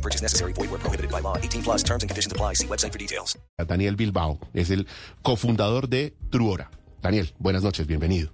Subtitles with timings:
[0.00, 0.54] No purchase necessary.
[0.54, 1.36] Void where prohibited by law.
[1.36, 2.54] 18 plus terms and conditions apply.
[2.54, 3.38] See website for details.
[3.66, 4.86] Daniel Bilbao es el
[5.22, 6.70] cofundador de Truora.
[7.02, 8.30] Daniel, buenas noches, bienvenido.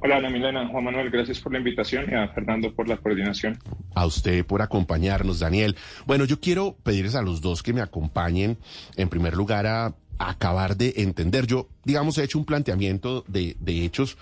[0.00, 3.58] Hola Ana Milena, Juan Manuel, gracias por la invitación y a Fernando por la coordinación.
[3.94, 5.74] A usted por acompañarnos, Daniel.
[6.06, 8.56] Bueno, yo quiero pedirles a los dos que me acompañen,
[8.96, 11.46] en primer lugar, a, acabar de entender.
[11.46, 14.16] Yo, digamos, he hecho un planteamiento de, de hechos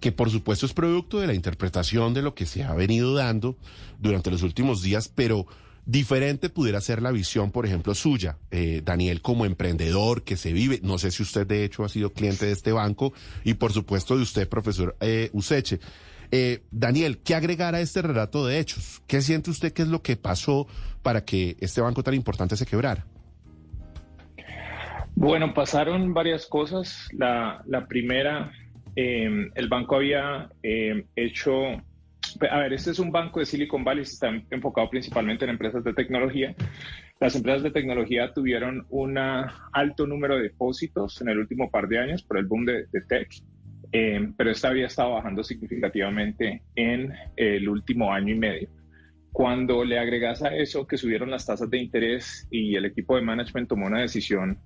[0.00, 3.56] que por supuesto es producto de la interpretación de lo que se ha venido dando
[3.98, 5.46] durante los últimos días, pero
[5.86, 10.80] diferente pudiera ser la visión, por ejemplo, suya, eh, Daniel, como emprendedor que se vive.
[10.82, 13.12] No sé si usted de hecho ha sido cliente de este banco
[13.44, 15.80] y por supuesto de usted, profesor eh, Useche.
[16.32, 19.02] Eh, Daniel, ¿qué agregar a este relato de hechos?
[19.06, 20.68] ¿Qué siente usted que es lo que pasó
[21.02, 23.04] para que este banco tan importante se quebrara?
[25.16, 27.08] Bueno, pasaron varias cosas.
[27.12, 28.52] La, primera,
[28.94, 30.50] eh, el banco había
[31.16, 31.52] hecho,
[32.48, 35.92] a ver, este es un banco de Silicon Valley, está enfocado principalmente en empresas de
[35.92, 36.54] tecnología.
[37.18, 41.98] Las empresas de tecnología tuvieron un alto número de depósitos en el último par de
[41.98, 43.28] años por el boom de, de tech,
[43.92, 48.68] eh, pero esta había estado bajando significativamente en el último año y medio.
[49.32, 53.22] Cuando le agregas a eso que subieron las tasas de interés y el equipo de
[53.22, 54.58] management tomó una decisión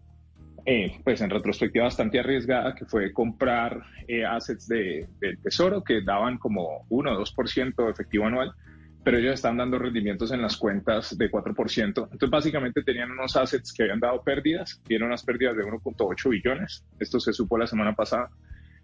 [0.67, 6.03] eh, pues en retrospectiva bastante arriesgada, que fue comprar eh, assets de, del tesoro que
[6.03, 8.53] daban como 1 o 2% efectivo anual,
[9.05, 11.85] pero ellos están dando rendimientos en las cuentas de 4%.
[11.85, 16.85] Entonces, básicamente tenían unos assets que habían dado pérdidas, tienen unas pérdidas de 1.8 billones,
[16.99, 18.31] esto se supo la semana pasada,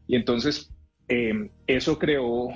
[0.07, 0.71] y entonces
[1.09, 2.49] eh, eso creó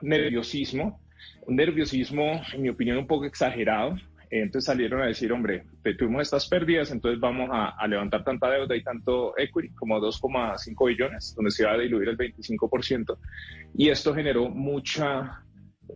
[0.00, 1.00] nerviosismo,
[1.46, 3.96] un nerviosismo, en mi opinión, un poco exagerado,
[4.40, 5.64] entonces salieron a decir, hombre,
[5.98, 10.88] tuvimos estas pérdidas, entonces vamos a, a levantar tanta deuda y tanto equity como 2,5
[10.88, 13.18] billones, donde se va a diluir el 25%.
[13.76, 15.42] Y esto generó mucha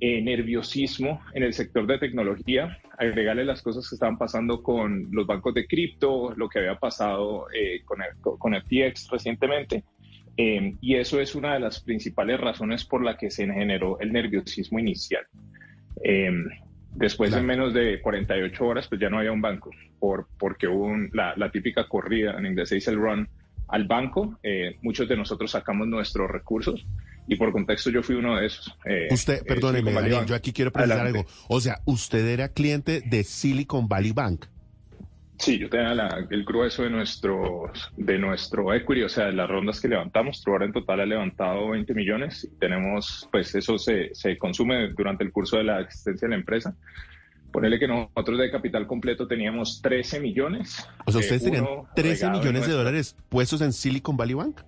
[0.00, 5.26] eh, nerviosismo en el sector de tecnología, agregarle las cosas que estaban pasando con los
[5.26, 9.84] bancos de cripto, lo que había pasado eh, con, el, con FTX recientemente.
[10.36, 14.12] Eh, y eso es una de las principales razones por la que se generó el
[14.12, 15.24] nerviosismo inicial.
[16.96, 17.40] Después Claro.
[17.42, 21.10] en menos de 48 horas, pues ya no había un banco, por, porque hubo un-
[21.12, 23.28] la, la típica corrida, en inglés se dice el run,
[23.68, 24.38] al banco.
[24.42, 26.86] Eh, muchos de nosotros sacamos nuestros recursos
[27.28, 28.72] y por contexto yo fui uno de esos.
[28.84, 31.18] Eh, Usted, eh, perdóneme, Daniel, yo aquí quiero Adelante.
[31.18, 31.26] algo.
[31.48, 34.46] O sea, usted era cliente de Silicon Valley Bank.
[35.38, 39.48] Sí, yo tenía la- el grueso de nuestro, de nuestro equity, o sea, de las
[39.48, 40.40] rondas que levantamos.
[40.42, 45.24] Truora en total ha levantado 20 millones y tenemos, pues eso se, se consume durante
[45.24, 46.74] el curso de la existencia de la empresa.
[47.52, 50.86] Ponerle que nosotros de capital completo teníamos 13 millones.
[51.06, 54.16] O sea, eh, ustedes tenían uno 13 regado en millones de dólares puestos en Silicon
[54.16, 54.60] Valley Bank.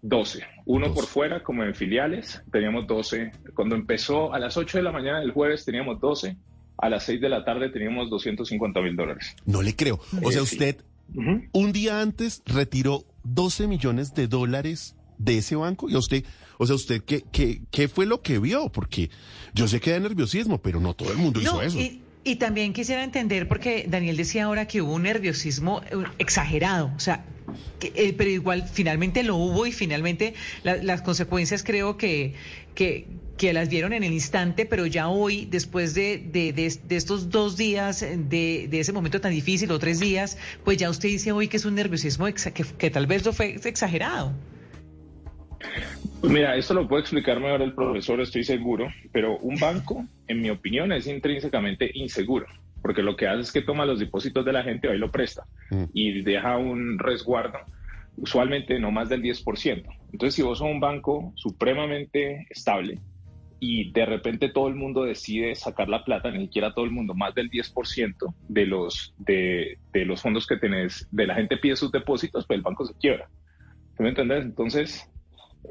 [0.00, 0.44] 12.
[0.64, 0.94] Uno 12.
[1.00, 3.30] por fuera, como en filiales, teníamos 12.
[3.54, 6.36] Cuando empezó a las 8 de la mañana del jueves teníamos 12.
[6.82, 9.34] A las 6 de la tarde teníamos 250 mil dólares.
[9.46, 10.00] No le creo.
[10.22, 10.56] O Eh, sea, sí.
[10.56, 10.76] usted
[11.52, 16.24] un día antes retiró 12 millones de dólares de ese banco y a usted,
[16.58, 19.10] o sea, usted qué, qué, qué fue lo que vio, porque
[19.54, 21.78] yo sé que hay nerviosismo, pero no todo el mundo hizo eso.
[21.78, 26.90] y, y también quisiera entender, porque Daniel decía ahora que hubo un nerviosismo eh, exagerado,
[26.96, 27.24] o sea,
[27.78, 32.34] que, eh, pero igual finalmente lo hubo y finalmente la- las consecuencias creo que,
[32.74, 33.06] que,
[33.42, 37.28] que las vieron en el instante, pero ya hoy, después de, de, de- de estos
[37.28, 41.08] dos días, eh, de, de ese momento tan difícil, o tres días, pues ya usted
[41.08, 44.32] dice hoy que es un nerviosismo que, que tal vez lo fue exagerado.
[46.20, 50.40] Pues mira, esto lo puede explicar mejor el profesor, estoy seguro, pero un banco, en
[50.40, 52.46] mi opinión, es intrínsecamente inseguro,
[52.80, 55.42] porque lo que hace es que toma los depósitos de la gente y lo presta
[55.70, 55.84] Mm.
[55.92, 57.58] y deja un resguardo,
[58.18, 59.82] usualmente no más del 10%.
[60.12, 63.00] Entonces, si vos sos un banco supremamente estable
[63.64, 67.14] y de repente todo el mundo decide sacar la plata, ni siquiera todo el mundo,
[67.14, 71.76] más del 10% de los, de, de los fondos que tenés, de la gente pide
[71.76, 73.28] sus depósitos, pues el banco se quiebra.
[73.96, 74.44] ¿Sí me entendés?
[74.44, 75.08] Entonces,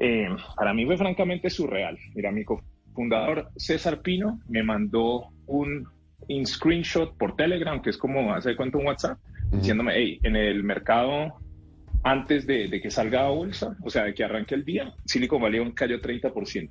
[0.00, 1.98] eh, para mí fue francamente surreal.
[2.14, 5.86] Mira, mi cofundador César Pino me mandó un,
[6.30, 9.18] un screenshot por Telegram, que es como hace cuenta un WhatsApp,
[9.50, 11.34] diciéndome, hey, en el mercado,
[12.04, 15.42] antes de, de que salga a bolsa, o sea, de que arranque el día, Silicon
[15.42, 16.70] Valley cayó 30%.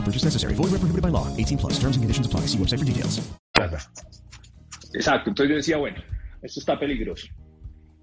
[0.00, 0.54] No purchase necessary.
[0.54, 1.26] Void prohibited by law.
[1.36, 1.74] 18 plus.
[1.74, 2.46] Terms and conditions apply.
[2.46, 3.20] See website for details.
[4.94, 5.98] Exacto, entonces yo decía, bueno,
[6.42, 7.28] esto está peligroso.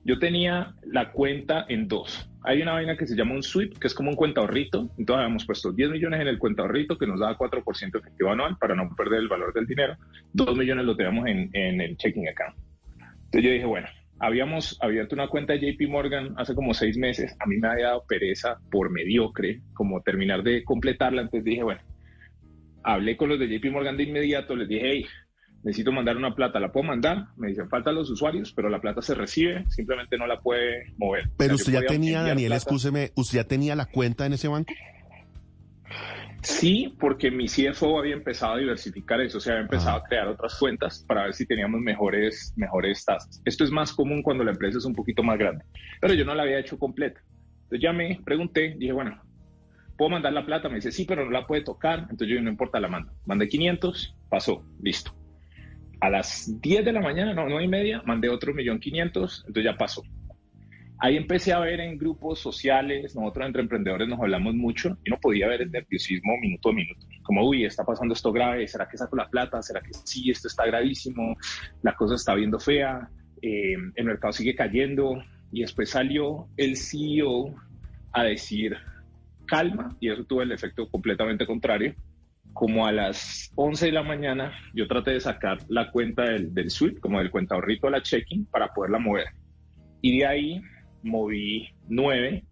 [0.06, 2.30] Yo tenía la cuenta en dos.
[2.44, 4.92] Hay una vaina que se llama un sweep, que es como un cuenta ahorrito.
[4.98, 8.58] Entonces habíamos puesto 10 millones en el cuenta ahorrito, que nos daba 4% efectivo anual
[8.58, 9.98] para no perder el valor del dinero.
[10.34, 12.56] 2 millones lo teníamos en, en el checking account.
[13.26, 13.88] Entonces yo dije, bueno,
[14.20, 17.36] habíamos abierto una cuenta de JP Morgan hace como seis meses.
[17.40, 21.24] A mí me había dado pereza por mediocre, como terminar de completarla.
[21.24, 21.82] Entonces dije, bueno,
[22.88, 25.06] hablé con los de JP Morgan de inmediato, les dije, hey,
[25.64, 27.26] necesito mandar una plata, ¿la puedo mandar?
[27.36, 31.30] Me dicen, faltan los usuarios, pero la plata se recibe, simplemente no la puede mover.
[31.38, 34.48] Pero O sea, usted ya tenía, Daniel, escúcheme, ¿usted ya tenía la cuenta en ese
[34.48, 34.74] banco?
[36.44, 40.02] Sí, porque mi CFO había empezado a diversificar eso, o sea, había empezado Ah.
[40.06, 43.42] a crear otras cuentas para ver si teníamos mejores, mejores tasas.
[43.44, 45.66] Esto es más común cuando la empresa es un poquito más grande,
[46.00, 47.20] pero yo no la había hecho completa.
[47.64, 49.20] Entonces llamé, pregunté, dije, bueno,
[49.98, 50.70] ¿puedo mandar la plata?
[50.70, 52.02] Me dice, sí, pero no la puede tocar.
[52.10, 53.12] Entonces yo, no importa, la mando.
[53.26, 55.14] Mandé 500, pasó, listo.
[56.00, 59.64] A las 10 de la mañana, no, 9 y media, mandé otro millón 500, entonces
[59.64, 60.04] ya pasó.
[61.00, 65.20] Ahí empecé a ver en grupos sociales, nosotros entre emprendedores nos hablamos mucho y no
[65.20, 67.06] podía ver el nerviosismo minuto a minuto.
[67.22, 69.62] Como, uy, está pasando esto grave, ¿será que saco la plata?
[69.62, 71.36] ¿Será que sí, esto está gravísimo?
[71.84, 73.10] La cosa está viendo fea,
[73.44, 75.22] eh, el mercado sigue cayendo.
[75.52, 77.54] Y después salió el CEO
[78.14, 78.76] a decir,
[79.48, 81.96] calma, y eso tuvo el efecto completamente contrario.
[82.54, 86.70] Como a las 11 de la mañana, yo traté de sacar la cuenta del, del
[86.70, 89.28] suite, como del cuenta ahorrito a la checking, para poderla mover.
[90.02, 90.62] Y de ahí
[91.04, 92.44] moví nueve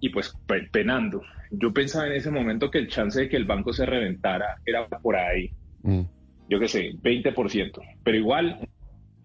[0.00, 1.22] y pues pe- penando.
[1.50, 4.86] Yo pensaba en ese momento que el chance de que el banco se reventara era
[4.88, 5.50] por ahí,
[5.82, 6.02] Mm.
[6.48, 7.80] yo qué sé, 20%.
[8.04, 8.68] Pero igual,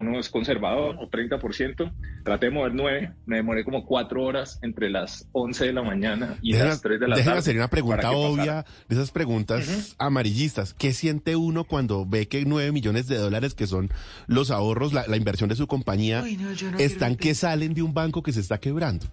[0.00, 1.92] uno es conservador o 30%.
[2.24, 6.36] Traté de mover nueve, me demoré como cuatro horas entre las 11 de la mañana
[6.42, 7.38] y las 3 de la tarde.
[7.38, 10.74] hacer una pregunta obvia de esas preguntas amarillistas.
[10.74, 13.90] ¿Qué siente uno cuando ve que 9 millones de dólares, que son
[14.26, 17.94] los ahorros, la, la inversión de su compañía, no, no están que salen de un
[17.94, 19.06] banco que se está quebrando?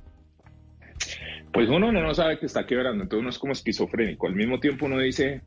[1.51, 4.27] Pues uno no sabe que está quebrando, entonces uno es como esquizofrénico.
[4.27, 5.41] Al mismo tiempo uno dice,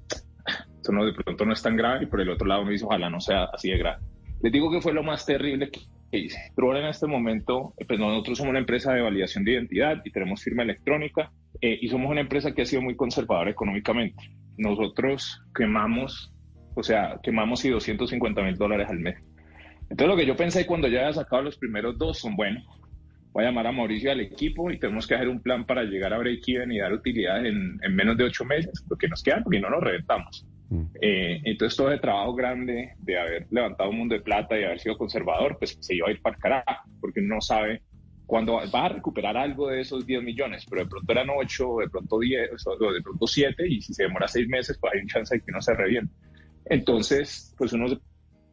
[0.76, 2.86] esto no, de pronto no es tan grave, y por el otro lado uno dice,
[2.86, 4.02] ojalá no sea así de grave.
[4.40, 5.80] Les digo que fue lo más terrible que
[6.12, 6.38] hice.
[6.56, 10.10] Ahora en este momento, eh, pues nosotros somos una empresa de validación de identidad y
[10.10, 14.30] tenemos firma electrónica eh, y somos una empresa que ha sido muy conservadora económicamente.
[14.56, 16.32] Nosotros quemamos,
[16.74, 19.16] o sea, quemamos y 250 mil dólares al mes.
[19.90, 22.62] Entonces lo que yo pensé cuando ya había sacado los primeros dos son, bueno,
[23.32, 25.82] voy a llamar a Mauricio y al equipo y tenemos que hacer un plan para
[25.82, 29.22] llegar a break-even y dar utilidades en, en menos de ocho meses, lo que nos
[29.22, 30.46] queda, porque no nos reventamos.
[31.00, 34.80] Eh, entonces todo el trabajo grande de haber levantado un mundo de plata y haber
[34.80, 37.82] sido conservador, pues se iba a ir para el carajo, porque uno no sabe
[38.26, 41.76] cuándo va, va a recuperar algo de esos 10 millones, pero de pronto eran 8,
[41.80, 45.00] de pronto 10, o de pronto 7, y si se demora 6 meses, pues hay
[45.00, 46.12] un chance de que no se reviente.
[46.66, 47.86] Entonces, pues uno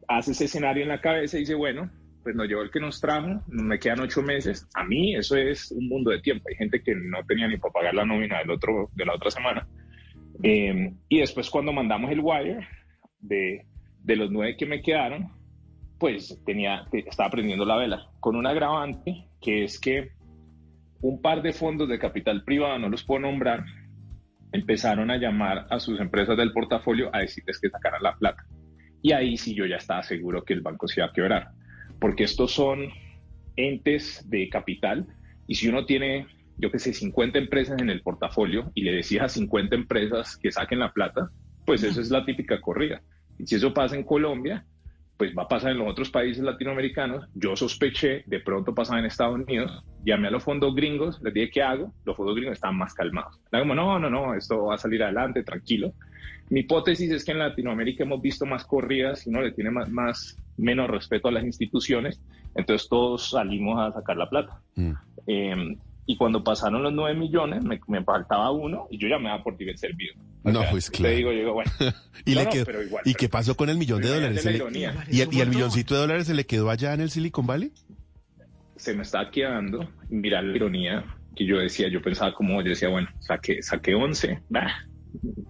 [0.08, 1.92] hace ese escenario en la cabeza y dice, bueno,
[2.24, 4.68] pues nos llevó el que nos trajo, me quedan 8 meses.
[4.74, 6.48] A mí eso es un mundo de tiempo.
[6.50, 9.30] Hay gente que no tenía ni para pagar la nómina del otro, de la otra
[9.30, 9.68] semana.
[10.44, 12.68] Eh, y después cuando mandamos el wire
[13.20, 13.66] de,
[14.04, 15.32] de los nueve que me quedaron,
[16.00, 20.12] pues tenía, estaba prendiendo la vela con un agravante que es que
[21.02, 23.64] un par de fondos de capital privado, no los puedo nombrar,
[24.52, 28.46] empezaron a llamar a sus empresas del portafolio a decirles que sacaran la plata.
[29.02, 31.50] Y ahí sí yo ya estaba seguro que el banco se iba a quebrar,
[32.00, 32.90] porque estos son
[33.56, 35.06] entes de capital
[35.48, 36.26] y si uno tiene,
[36.58, 40.52] yo qué sé, 50 empresas en el portafolio y le decías a 50 empresas que
[40.52, 41.30] saquen la plata,
[41.66, 43.02] pues eso es la típica corrida.
[43.38, 44.66] Y si eso pasa en Colombia,
[45.18, 47.26] pues va a pasar en los otros países latinoamericanos.
[47.34, 51.50] Yo sospeché, de pronto pasaba en Estados Unidos, llamé a los fondos gringos, les dije,
[51.52, 51.94] ¿qué hago?
[52.06, 53.40] Los fondos gringos están más calmados.
[53.52, 55.94] Era como, no, no, no, esto va a salir adelante, tranquilo.
[56.50, 59.90] Mi hipótesis es que en Latinoamérica hemos visto más corridas y uno le tiene más,
[59.90, 62.22] más menos respeto a las instituciones,
[62.54, 64.62] entonces todos salimos a sacar la plata.
[64.76, 64.92] Mm.
[65.28, 69.58] Eh, y cuando pasaron los 9 millones, me, me faltaba uno y yo llamaba por
[69.58, 70.14] Diver Servido.
[70.44, 71.16] O No, sea, pues te claro.
[71.16, 71.72] digo, yo digo, bueno,
[72.26, 74.10] ¿Y, No, le no, quedó- pero igual, ¿Y pero- qué pasó con el millón de
[74.10, 74.44] dólares?
[74.44, 75.06] imagínate ¿Se la le- ironía.
[75.10, 75.50] ¿Y, el, ¿Y el Un montón.
[75.56, 77.72] milloncito de dólares se le quedó allá en el Silicon Valley?
[78.78, 82.90] se me estaba quedando, mira la ironía que yo decía, yo pensaba como, yo decía,
[82.90, 84.70] bueno, saqué, saqué 11, bah,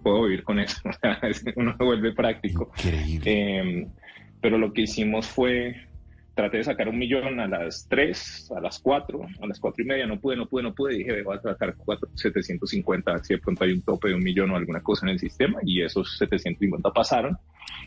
[0.02, 1.20] puedo vivir con eso, O sea,
[1.56, 2.72] uno se vuelve práctico.
[2.78, 3.22] Increíble.
[3.26, 3.88] Eh,
[4.40, 5.86] pero lo que hicimos fue,
[6.36, 9.86] traté de sacar un millón a las 3, a las 4, a las 4 y
[9.86, 13.40] media, no pude, no pude, no pude, dije, voy a sacar 4, 750, si de
[13.40, 16.18] pronto hay un tope de un millón o alguna cosa en el sistema, y esos
[16.18, 17.38] 750 pasaron,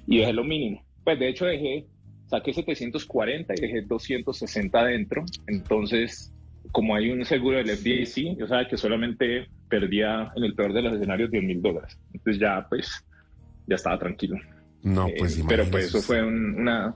[0.08, 0.84] y dejé lo mínimo.
[1.04, 1.86] Pues de hecho dejé,
[2.26, 6.34] saqué 740 y dejé 260 adentro, entonces
[6.72, 10.82] como hay un seguro del FDIC, yo sabía que solamente perdía en el peor de
[10.82, 11.98] los escenarios 10 mil dólares.
[12.14, 13.06] Entonces ya, pues,
[13.68, 14.38] ya estaba tranquilo.
[14.84, 16.96] No, pues eh, Pero pues eso fue un, una